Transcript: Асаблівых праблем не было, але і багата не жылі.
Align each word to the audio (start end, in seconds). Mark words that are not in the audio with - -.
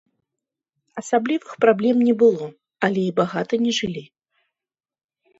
Асаблівых 1.01 1.51
праблем 1.65 1.97
не 2.07 2.15
было, 2.21 2.47
але 2.87 3.01
і 3.09 3.11
багата 3.19 3.53
не 3.65 3.71
жылі. 3.81 4.03